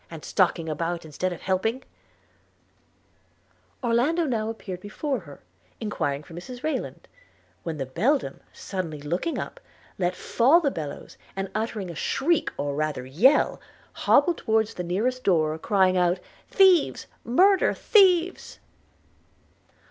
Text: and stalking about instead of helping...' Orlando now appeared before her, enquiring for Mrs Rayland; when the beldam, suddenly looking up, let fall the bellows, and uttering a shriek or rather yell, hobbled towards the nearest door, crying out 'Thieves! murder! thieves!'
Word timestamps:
and 0.09 0.25
stalking 0.25 0.67
about 0.67 1.05
instead 1.05 1.31
of 1.31 1.41
helping...' 1.41 1.83
Orlando 3.83 4.25
now 4.25 4.49
appeared 4.49 4.79
before 4.79 5.19
her, 5.19 5.43
enquiring 5.79 6.23
for 6.23 6.33
Mrs 6.33 6.63
Rayland; 6.63 7.07
when 7.61 7.77
the 7.77 7.85
beldam, 7.85 8.39
suddenly 8.51 8.99
looking 8.99 9.37
up, 9.37 9.59
let 9.99 10.15
fall 10.15 10.59
the 10.59 10.71
bellows, 10.71 11.19
and 11.35 11.51
uttering 11.53 11.91
a 11.91 11.95
shriek 11.95 12.49
or 12.57 12.73
rather 12.73 13.05
yell, 13.05 13.61
hobbled 13.93 14.39
towards 14.39 14.73
the 14.73 14.83
nearest 14.83 15.23
door, 15.23 15.59
crying 15.59 15.95
out 15.97 16.19
'Thieves! 16.49 17.05
murder! 17.23 17.71
thieves!' 17.75 18.57